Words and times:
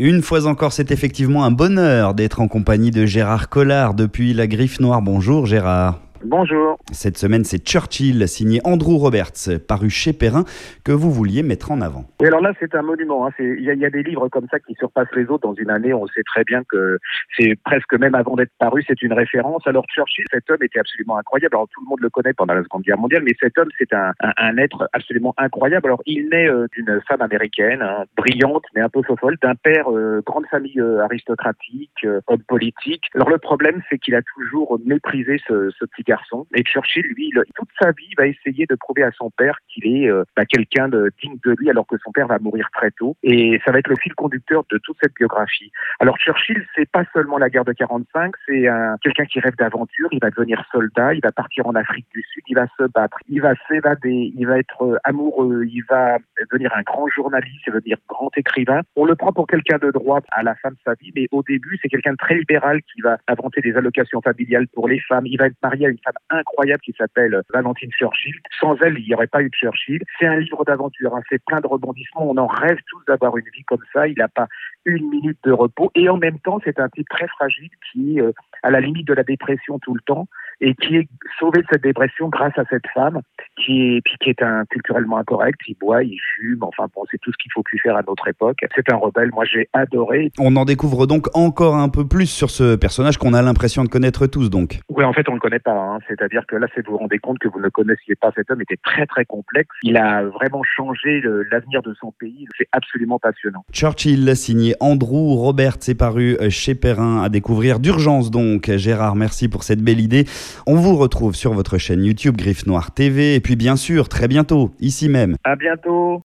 Une 0.00 0.22
fois 0.22 0.46
encore, 0.46 0.72
c'est 0.72 0.92
effectivement 0.92 1.44
un 1.44 1.50
bonheur 1.50 2.14
d'être 2.14 2.40
en 2.40 2.46
compagnie 2.46 2.92
de 2.92 3.04
Gérard 3.04 3.48
Collard 3.48 3.94
depuis 3.94 4.32
la 4.32 4.46
Griffe 4.46 4.78
Noire. 4.78 5.02
Bonjour 5.02 5.44
Gérard. 5.44 5.98
Bonjour. 6.24 6.78
Cette 6.92 7.16
semaine, 7.16 7.44
c'est 7.44 7.64
Churchill, 7.64 8.26
signé 8.26 8.60
Andrew 8.64 8.96
Roberts, 8.98 9.60
paru 9.68 9.88
chez 9.88 10.12
Perrin, 10.12 10.44
que 10.84 10.92
vous 10.92 11.10
vouliez 11.10 11.42
mettre 11.42 11.70
en 11.70 11.80
avant. 11.80 12.04
Et 12.20 12.26
alors 12.26 12.40
là, 12.40 12.52
c'est 12.58 12.74
un 12.74 12.82
monument. 12.82 13.26
Hein. 13.26 13.30
Il 13.38 13.62
y, 13.62 13.84
a 13.84 13.90
des 13.90 14.02
livres 14.02 14.28
comme 14.28 14.46
ça 14.50 14.58
qui 14.58 14.74
surpassent 14.74 15.14
les 15.14 15.26
autres 15.26 15.46
dans 15.46 15.54
une 15.54 15.70
année. 15.70 15.94
On 15.94 16.06
sait 16.08 16.24
très 16.24 16.42
bien 16.42 16.62
que 16.68 16.98
c'est 17.36 17.54
presque 17.64 17.94
même 17.94 18.14
avant 18.14 18.34
d'être 18.34 18.52
paru, 18.58 18.82
c'est 18.86 19.00
une 19.02 19.12
référence. 19.12 19.62
Alors 19.66 19.84
Churchill, 19.86 20.24
cet 20.32 20.50
homme 20.50 20.62
était 20.62 20.80
absolument 20.80 21.18
incroyable. 21.18 21.54
Alors 21.54 21.68
tout 21.68 21.80
le 21.82 21.88
monde 21.88 22.00
le 22.00 22.10
connaît 22.10 22.32
pendant 22.32 22.54
la 22.54 22.62
Seconde 22.64 22.82
Guerre 22.82 22.98
mondiale, 22.98 23.22
mais 23.24 23.34
cet 23.40 23.56
homme, 23.58 23.68
c'est 23.78 23.92
un, 23.92 24.12
un, 24.20 24.56
être 24.56 24.88
absolument 24.92 25.34
incroyable. 25.38 25.86
Alors 25.86 26.02
il 26.06 26.28
naît 26.28 26.48
euh, 26.48 26.66
d'une 26.72 27.00
femme 27.06 27.22
américaine, 27.22 27.82
hein, 27.82 28.04
brillante, 28.16 28.64
mais 28.74 28.80
un 28.80 28.88
peu 28.88 29.02
folle, 29.20 29.36
d'un 29.42 29.54
père 29.54 29.90
euh, 29.90 30.22
grande 30.26 30.46
famille 30.46 30.80
euh, 30.80 31.04
aristocratique, 31.04 32.06
homme 32.26 32.42
politique. 32.48 33.04
Alors 33.14 33.30
le 33.30 33.38
problème, 33.38 33.82
c'est 33.88 33.98
qu'il 33.98 34.14
a 34.14 34.22
toujours 34.22 34.78
méprisé 34.84 35.40
ce, 35.46 35.70
ce 35.70 35.84
petit 35.84 36.07
garçon. 36.08 36.46
Et 36.54 36.62
Churchill, 36.62 37.04
lui, 37.16 37.30
toute 37.54 37.68
sa 37.80 37.92
vie, 37.92 38.10
va 38.16 38.26
essayer 38.26 38.66
de 38.66 38.74
prouver 38.74 39.02
à 39.02 39.10
son 39.12 39.30
père 39.30 39.58
qu'il 39.68 39.86
est 39.86 40.08
euh, 40.08 40.24
bah, 40.36 40.44
quelqu'un 40.44 40.88
digne 40.88 41.38
de 41.44 41.54
lui, 41.58 41.70
alors 41.70 41.86
que 41.86 41.96
son 42.02 42.10
père 42.12 42.26
va 42.26 42.38
mourir 42.38 42.68
très 42.72 42.90
tôt. 42.92 43.16
Et 43.22 43.60
ça 43.64 43.72
va 43.72 43.78
être 43.78 43.88
le 43.88 43.96
fil 43.96 44.14
conducteur 44.14 44.64
de 44.70 44.78
toute 44.78 44.96
cette 45.02 45.14
biographie. 45.14 45.70
Alors 46.00 46.16
Churchill, 46.18 46.66
c'est 46.74 46.90
pas 46.90 47.04
seulement 47.12 47.38
la 47.38 47.50
guerre 47.50 47.64
de 47.64 47.72
45, 47.72 48.32
c'est 48.46 48.66
quelqu'un 49.02 49.24
qui 49.24 49.40
rêve 49.40 49.56
d'aventure. 49.56 50.08
Il 50.12 50.20
va 50.20 50.30
devenir 50.30 50.64
soldat, 50.72 51.14
il 51.14 51.20
va 51.22 51.32
partir 51.32 51.66
en 51.66 51.74
Afrique 51.74 52.06
du 52.12 52.22
Sud, 52.22 52.42
il 52.48 52.54
va 52.54 52.66
se 52.78 52.84
battre, 52.84 53.18
il 53.28 53.40
va 53.40 53.54
s'évader, 53.68 54.32
il 54.34 54.46
va 54.46 54.58
être 54.58 54.82
euh, 54.82 54.96
amoureux, 55.04 55.64
il 55.66 55.82
va 55.88 56.18
devenir 56.50 56.72
un 56.74 56.82
grand 56.82 57.08
journaliste, 57.08 57.60
il 57.66 57.72
va 57.72 57.78
devenir 57.78 57.98
grand 58.08 58.30
écrivain. 58.36 58.82
On 58.96 59.04
le 59.04 59.14
prend 59.14 59.32
pour 59.32 59.46
quelqu'un 59.46 59.78
de 59.78 59.90
droite 59.90 60.24
à 60.32 60.42
la 60.42 60.54
fin 60.56 60.70
de 60.70 60.76
sa 60.84 60.94
vie, 60.94 61.12
mais 61.14 61.28
au 61.30 61.42
début, 61.42 61.78
c'est 61.82 61.88
quelqu'un 61.88 62.12
de 62.12 62.16
très 62.16 62.34
libéral 62.34 62.80
qui 62.82 63.00
va 63.00 63.18
inventer 63.28 63.60
des 63.60 63.74
allocations 63.76 64.20
familiales 64.20 64.68
pour 64.68 64.88
les 64.88 65.00
femmes. 65.00 65.26
Il 65.26 65.38
va 65.38 65.46
être 65.46 65.56
marié 65.62 65.86
à 65.86 65.90
une 65.90 65.97
femme 66.04 66.14
incroyable 66.30 66.80
qui 66.80 66.94
s'appelle 66.96 67.42
Valentine 67.52 67.90
Churchill. 67.92 68.34
Sans 68.60 68.76
elle, 68.82 68.98
il 68.98 69.06
n'y 69.06 69.14
aurait 69.14 69.26
pas 69.26 69.42
eu 69.42 69.48
de 69.48 69.54
Churchill. 69.54 70.02
C'est 70.18 70.26
un 70.26 70.36
livre 70.36 70.64
d'aventure, 70.64 71.14
hein. 71.14 71.22
c'est 71.28 71.42
plein 71.44 71.60
de 71.60 71.66
rebondissements. 71.66 72.28
On 72.30 72.36
en 72.36 72.46
rêve 72.46 72.78
tous 72.88 73.02
d'avoir 73.06 73.36
une 73.36 73.48
vie 73.54 73.64
comme 73.64 73.84
ça. 73.92 74.06
Il 74.08 74.16
n'a 74.18 74.28
pas 74.28 74.48
une 74.84 75.08
minute 75.08 75.38
de 75.44 75.52
repos. 75.52 75.90
Et 75.94 76.08
en 76.08 76.16
même 76.16 76.38
temps, 76.40 76.60
c'est 76.64 76.80
un 76.80 76.88
type 76.88 77.08
très 77.08 77.28
fragile 77.28 77.70
qui, 77.92 78.20
euh, 78.20 78.32
à 78.62 78.70
la 78.70 78.80
limite 78.80 79.06
de 79.06 79.14
la 79.14 79.24
dépression 79.24 79.78
tout 79.78 79.94
le 79.94 80.00
temps, 80.00 80.28
et 80.60 80.74
qui 80.74 80.96
est 80.96 81.08
sauvé 81.38 81.60
de 81.60 81.66
cette 81.70 81.82
dépression 81.82 82.28
grâce 82.28 82.56
à 82.58 82.64
cette 82.70 82.86
femme 82.92 83.20
qui 83.56 83.96
est, 83.96 84.02
qui 84.20 84.30
est 84.30 84.42
un 84.42 84.64
culturellement 84.66 85.18
incorrect. 85.18 85.60
Il 85.68 85.76
boit, 85.80 86.02
il 86.02 86.18
fume, 86.36 86.62
enfin 86.62 86.86
bon, 86.94 87.02
c'est 87.10 87.18
tout 87.20 87.32
ce 87.32 87.36
qu'il 87.42 87.52
faut 87.52 87.62
plus 87.62 87.78
faire 87.78 87.96
à 87.96 88.02
notre 88.06 88.28
époque. 88.28 88.58
C'est 88.74 88.92
un 88.92 88.96
rebelle, 88.96 89.30
moi 89.32 89.44
j'ai 89.44 89.68
adoré. 89.72 90.30
On 90.38 90.54
en 90.56 90.64
découvre 90.64 91.06
donc 91.06 91.26
encore 91.34 91.76
un 91.76 91.88
peu 91.88 92.06
plus 92.06 92.26
sur 92.26 92.50
ce 92.50 92.76
personnage 92.76 93.18
qu'on 93.18 93.34
a 93.34 93.42
l'impression 93.42 93.84
de 93.84 93.88
connaître 93.88 94.26
tous 94.26 94.50
donc. 94.50 94.80
Oui, 94.88 95.04
en 95.04 95.12
fait 95.12 95.28
on 95.28 95.32
ne 95.32 95.36
le 95.36 95.40
connaît 95.40 95.58
pas. 95.58 95.72
Hein. 95.72 95.98
C'est-à-dire 96.08 96.44
que 96.46 96.56
là, 96.56 96.66
c'est 96.74 96.84
vous 96.86 96.92
vous 96.92 96.98
rendez 96.98 97.18
compte 97.18 97.38
que 97.38 97.48
vous 97.48 97.60
ne 97.60 97.68
connaissiez 97.68 98.16
pas 98.16 98.30
cet 98.34 98.50
homme, 98.50 98.62
était 98.62 98.78
très 98.82 99.06
très 99.06 99.24
complexe. 99.24 99.68
Il 99.82 99.96
a 99.96 100.24
vraiment 100.24 100.62
changé 100.62 101.20
l'avenir 101.50 101.82
de 101.82 101.94
son 102.00 102.12
pays. 102.12 102.46
C'est 102.56 102.68
absolument 102.72 103.18
passionnant. 103.18 103.64
Churchill, 103.72 104.34
signé 104.36 104.74
Andrew 104.80 105.34
Robert, 105.36 105.76
c'est 105.80 105.94
paru 105.94 106.36
chez 106.50 106.74
Perrin 106.74 107.22
à 107.22 107.28
découvrir 107.28 107.78
d'urgence 107.78 108.30
donc. 108.30 108.70
Gérard, 108.76 109.16
merci 109.16 109.48
pour 109.48 109.62
cette 109.64 109.82
belle 109.82 110.00
idée. 110.00 110.24
On 110.66 110.76
vous 110.76 110.96
retrouve 110.96 111.34
sur 111.34 111.52
votre 111.52 111.78
chaîne 111.78 112.04
YouTube 112.04 112.36
Griffe 112.36 112.66
Noire 112.66 112.92
TV 112.92 113.34
et 113.34 113.40
puis 113.40 113.56
bien 113.56 113.76
sûr 113.76 114.08
très 114.08 114.28
bientôt 114.28 114.70
ici 114.80 115.08
même. 115.08 115.36
À 115.44 115.56
bientôt. 115.56 116.16